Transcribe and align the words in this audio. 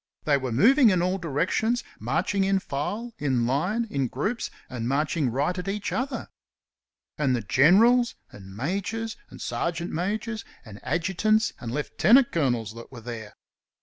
They 0.23 0.35
were 0.35 0.51
moving 0.51 0.89
in 0.89 1.03
all 1.03 1.19
directions, 1.19 1.83
marching 1.99 2.43
in 2.43 2.57
file, 2.57 3.13
in 3.19 3.45
line, 3.45 3.85
in 3.91 4.07
groups, 4.07 4.49
and 4.67 4.87
marching 4.87 5.29
right 5.29 5.55
at 5.55 5.67
each 5.67 5.91
other. 5.91 6.27
And 7.19 7.35
the 7.35 7.41
generals, 7.43 8.15
and 8.31 8.57
majors, 8.57 9.15
and 9.29 9.39
sergeant 9.39 9.91
majors, 9.91 10.43
and 10.65 10.79
adjutants 10.81 11.53
and 11.59 11.71
lieutenant 11.71 12.31
colonels 12.31 12.73
that 12.73 12.91
were 12.91 13.01
there! 13.01 13.35